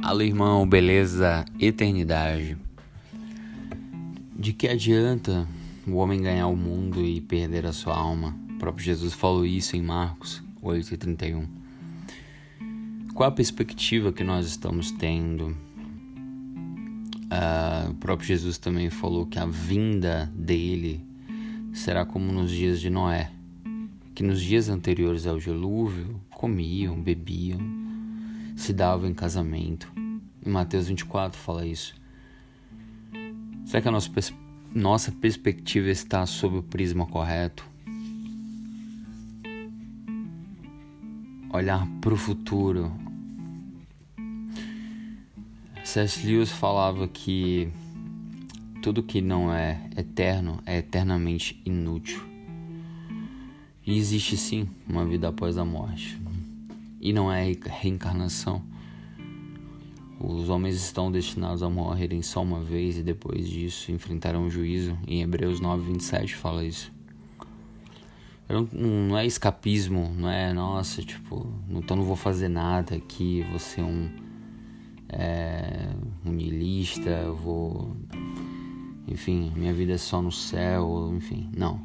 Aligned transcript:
Fala 0.00 0.24
irmão, 0.24 0.66
beleza? 0.66 1.44
Eternidade. 1.60 2.56
De 4.34 4.54
que 4.54 4.66
adianta 4.66 5.46
o 5.86 5.96
homem 5.96 6.22
ganhar 6.22 6.46
o 6.46 6.56
mundo 6.56 7.04
e 7.04 7.20
perder 7.20 7.66
a 7.66 7.74
sua 7.74 7.94
alma? 7.94 8.34
O 8.54 8.58
próprio 8.58 8.82
Jesus 8.82 9.12
falou 9.12 9.44
isso 9.44 9.76
em 9.76 9.82
Marcos 9.82 10.42
8,31. 10.62 11.46
Qual 13.12 13.28
a 13.28 13.32
perspectiva 13.32 14.14
que 14.14 14.24
nós 14.24 14.46
estamos 14.46 14.90
tendo? 14.92 15.48
Uh, 17.28 17.90
o 17.90 17.94
próprio 17.94 18.28
Jesus 18.28 18.56
também 18.56 18.88
falou 18.88 19.26
que 19.26 19.38
a 19.38 19.44
vinda 19.44 20.32
dele 20.34 21.04
será 21.74 22.06
como 22.06 22.32
nos 22.32 22.50
dias 22.50 22.80
de 22.80 22.88
Noé, 22.88 23.30
que 24.14 24.22
nos 24.22 24.40
dias 24.40 24.70
anteriores 24.70 25.26
ao 25.26 25.38
dilúvio 25.38 26.18
comiam, 26.30 26.98
bebiam, 26.98 27.81
se 28.56 28.72
davam 28.72 29.08
em 29.08 29.14
casamento. 29.14 29.92
Em 30.44 30.50
Mateus 30.50 30.88
24 30.88 31.38
fala 31.38 31.66
isso. 31.66 31.94
Será 33.64 33.80
que 33.80 33.88
a 33.88 33.90
nossa, 33.90 34.10
pers 34.10 34.34
nossa 34.74 35.12
perspectiva 35.12 35.88
está 35.88 36.26
sob 36.26 36.58
o 36.58 36.62
prisma 36.62 37.06
correto? 37.06 37.64
Olhar 41.52 41.86
para 42.00 42.14
o 42.14 42.16
futuro. 42.16 42.92
C.S. 45.84 46.26
Lewis 46.26 46.50
falava 46.50 47.06
que 47.06 47.70
tudo 48.82 49.02
que 49.02 49.20
não 49.20 49.52
é 49.52 49.80
eterno 49.96 50.62
é 50.64 50.78
eternamente 50.78 51.60
inútil. 51.64 52.20
E 53.86 53.96
existe 53.96 54.36
sim 54.36 54.68
uma 54.88 55.04
vida 55.04 55.28
após 55.28 55.58
a 55.58 55.64
morte. 55.64 56.21
E 57.02 57.12
não 57.12 57.32
é 57.32 57.52
reencarnação. 57.66 58.62
Os 60.20 60.48
homens 60.48 60.76
estão 60.76 61.10
destinados 61.10 61.60
a 61.64 61.68
morrerem 61.68 62.22
só 62.22 62.40
uma 62.40 62.60
vez 62.60 62.96
e 62.96 63.02
depois 63.02 63.48
disso 63.48 63.90
enfrentarão 63.90 64.46
o 64.46 64.50
juízo. 64.50 64.96
Em 65.08 65.20
Hebreus 65.20 65.58
9, 65.58 65.92
27 65.94 66.36
fala 66.36 66.64
isso. 66.64 66.92
Não, 68.48 68.68
não 68.72 69.18
é 69.18 69.26
escapismo, 69.26 70.14
não 70.16 70.28
é, 70.30 70.52
nossa, 70.52 71.02
tipo, 71.02 71.52
então 71.68 71.96
não 71.96 72.04
vou 72.04 72.14
fazer 72.14 72.48
nada 72.48 72.94
aqui, 72.94 73.44
vou 73.50 73.58
ser 73.58 73.82
um, 73.82 74.08
é, 75.08 75.88
um 76.24 76.30
niilista, 76.30 77.32
vou. 77.32 77.96
Enfim, 79.08 79.52
minha 79.56 79.74
vida 79.74 79.94
é 79.94 79.98
só 79.98 80.22
no 80.22 80.30
céu, 80.30 81.12
enfim, 81.16 81.50
não. 81.56 81.84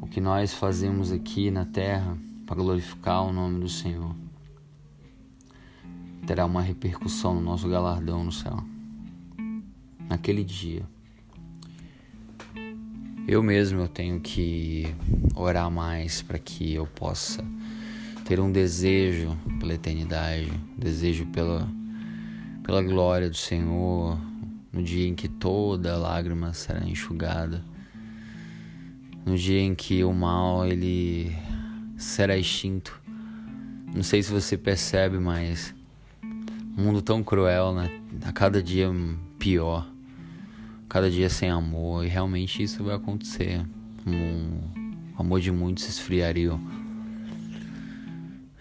O 0.00 0.06
que 0.06 0.18
nós 0.18 0.54
fazemos 0.54 1.12
aqui 1.12 1.50
na 1.50 1.66
terra 1.66 2.16
para 2.48 2.56
glorificar 2.56 3.26
o 3.26 3.32
nome 3.32 3.60
do 3.60 3.68
Senhor 3.68 4.16
terá 6.26 6.46
uma 6.46 6.62
repercussão 6.62 7.34
no 7.34 7.42
nosso 7.42 7.68
galardão 7.68 8.24
no 8.24 8.32
céu. 8.32 8.58
Naquele 10.08 10.42
dia. 10.42 10.82
Eu 13.26 13.42
mesmo 13.42 13.80
eu 13.80 13.88
tenho 13.88 14.18
que 14.20 14.94
orar 15.34 15.70
mais 15.70 16.22
para 16.22 16.38
que 16.38 16.72
eu 16.72 16.86
possa 16.86 17.44
ter 18.24 18.40
um 18.40 18.50
desejo 18.50 19.36
pela 19.60 19.74
eternidade, 19.74 20.50
desejo 20.76 21.26
pela 21.26 21.68
pela 22.62 22.82
glória 22.82 23.30
do 23.30 23.36
Senhor, 23.36 24.18
no 24.70 24.82
dia 24.82 25.08
em 25.08 25.14
que 25.14 25.28
toda 25.28 25.96
lágrima 25.96 26.52
será 26.52 26.86
enxugada, 26.86 27.64
no 29.24 29.36
dia 29.36 29.60
em 29.60 29.74
que 29.74 30.04
o 30.04 30.12
mal 30.12 30.66
ele 30.66 31.34
será 31.98 32.36
extinto. 32.36 32.98
Não 33.92 34.02
sei 34.02 34.22
se 34.22 34.30
você 34.30 34.56
percebe, 34.56 35.18
mas 35.18 35.74
um 36.76 36.84
mundo 36.84 37.02
tão 37.02 37.22
cruel, 37.22 37.74
né? 37.74 37.90
A 38.24 38.32
cada 38.32 38.62
dia 38.62 38.88
pior, 39.38 39.86
cada 40.88 41.10
dia 41.10 41.28
sem 41.28 41.50
amor, 41.50 42.04
e 42.04 42.08
realmente 42.08 42.62
isso 42.62 42.84
vai 42.84 42.94
acontecer. 42.94 43.60
Um, 44.06 44.60
o 45.16 45.20
amor 45.20 45.40
de 45.40 45.50
muitos 45.50 45.84
se 45.84 45.90
esfriaria. 45.90 46.52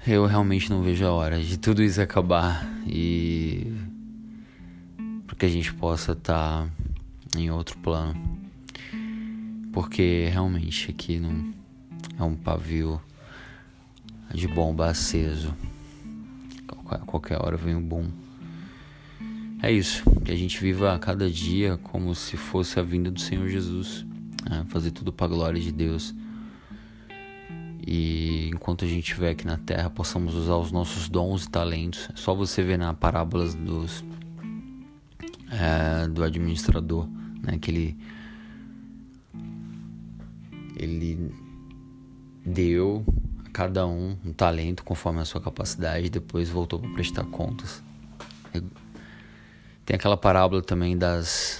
Eu 0.06 0.26
realmente 0.26 0.70
não 0.70 0.81
vejo 0.81 1.06
a 1.06 1.12
hora 1.12 1.40
de 1.40 1.58
tudo 1.58 1.84
isso 1.84 2.02
acabar 2.02 2.66
e 2.88 3.72
para 5.26 5.36
que 5.36 5.46
a 5.46 5.50
gente 5.50 5.74
possa 5.74 6.14
estar 6.14 6.66
tá 6.66 6.70
em 7.38 7.52
outro 7.52 7.78
plano. 7.80 8.16
Porque 9.74 10.30
realmente 10.31 10.90
aqui 10.90 11.20
não 11.20 11.53
é 12.18 12.24
um 12.24 12.36
pavio 12.36 13.00
de 14.34 14.48
bomba 14.48 14.88
aceso 14.88 15.54
a 16.90 17.00
qualquer 17.00 17.38
hora 17.42 17.58
vem 17.58 17.76
o 17.76 17.82
boom. 17.82 18.10
É 19.62 19.72
isso, 19.72 20.04
que 20.24 20.32
a 20.32 20.36
gente 20.36 20.60
viva 20.62 20.94
a 20.94 21.00
cada 21.00 21.30
dia 21.30 21.78
como 21.78 22.14
se 22.14 22.38
fosse 22.38 22.80
a 22.80 22.84
vinda 22.84 23.10
do 23.10 23.20
Senhor 23.20 23.48
Jesus, 23.48 24.06
né? 24.48 24.66
fazer 24.70 24.92
tudo 24.92 25.12
para 25.12 25.26
a 25.26 25.30
glória 25.30 25.60
de 25.60 25.72
Deus. 25.72 26.14
E 27.86 28.50
enquanto 28.54 28.86
a 28.86 28.88
gente 28.88 29.10
estiver 29.10 29.32
aqui 29.32 29.48
na 29.48 29.58
terra, 29.58 29.90
possamos 29.90 30.36
usar 30.36 30.58
os 30.58 30.72
nossos 30.72 31.09
dons 31.09 31.46
e 31.46 31.50
talentos. 31.50 32.09
É 32.14 32.18
só 32.18 32.36
você 32.36 32.62
ver 32.62 32.78
na 32.78 32.94
parábolas 32.94 33.56
dos, 33.56 34.04
é, 35.50 36.08
do 36.08 36.24
administrador, 36.24 37.08
né? 37.42 37.58
que 37.58 37.72
ele, 37.72 37.98
ele 40.76 41.32
deu 42.46 43.06
cada 43.57 43.88
um 43.88 44.16
um 44.23 44.31
talento 44.31 44.84
conforme 44.84 45.19
a 45.19 45.25
sua 45.25 45.41
capacidade 45.41 46.06
e 46.06 46.09
depois 46.12 46.47
voltou 46.47 46.79
para 46.79 46.91
prestar 46.91 47.23
contas. 47.23 47.81
Tem 49.84 49.95
aquela 49.95 50.16
parábola 50.16 50.62
também 50.62 50.95
das, 50.95 51.59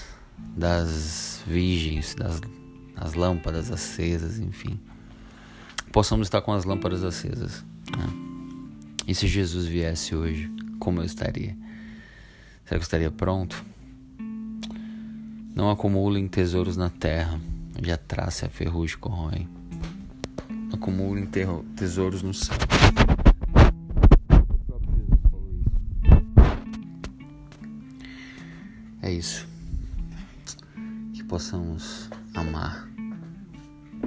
das 0.56 1.42
virgens, 1.44 2.14
das, 2.14 2.40
das 2.94 3.14
lâmpadas 3.14 3.72
acesas, 3.72 4.38
enfim. 4.38 4.78
Possamos 5.90 6.28
estar 6.28 6.40
com 6.40 6.52
as 6.52 6.64
lâmpadas 6.64 7.02
acesas. 7.02 7.64
Né? 7.90 8.06
E 9.08 9.12
se 9.12 9.26
Jesus 9.26 9.66
viesse 9.66 10.14
hoje, 10.14 10.48
como 10.78 11.00
eu 11.00 11.04
estaria? 11.04 11.56
Será 12.64 12.68
que 12.68 12.74
eu 12.76 12.80
estaria 12.82 13.10
pronto? 13.10 13.64
Não 15.52 15.68
acumulem 15.68 16.28
tesouros 16.28 16.76
na 16.76 16.90
terra, 16.90 17.40
onde 17.76 17.90
a 17.90 17.96
traça 17.96 18.44
e 18.44 18.46
a 18.46 18.50
ferrugem 18.50 18.98
corroem 18.98 19.57
acumulem 20.88 21.28
tesouros 21.76 22.22
no 22.22 22.32
céu. 22.32 22.56
É 29.02 29.12
isso. 29.12 29.46
Que 31.12 31.22
possamos 31.24 32.08
amar 32.34 32.88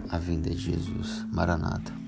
a 0.09 0.18
vinda 0.18 0.50
de 0.50 0.58
Jesus. 0.58 1.24
Maranata. 1.31 2.00